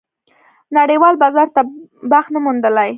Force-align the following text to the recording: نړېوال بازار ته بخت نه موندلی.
نړېوال 0.77 1.15
بازار 1.23 1.47
ته 1.55 1.61
بخت 2.11 2.29
نه 2.35 2.39
موندلی. 2.45 2.89